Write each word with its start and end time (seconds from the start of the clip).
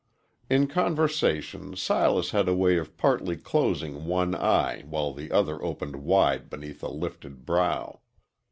In 0.49 0.65
conversation 0.65 1.75
Silas 1.75 2.31
had 2.31 2.47
a 2.49 2.55
way 2.55 2.77
of 2.77 2.97
partly 2.97 3.37
closing 3.37 4.05
one 4.07 4.33
eye 4.33 4.83
while 4.89 5.13
the 5.13 5.29
other 5.31 5.63
opened 5.63 5.97
wide 5.97 6.49
beneath 6.49 6.81
a 6.81 6.89
lifted 6.89 7.45
brow. 7.45 7.99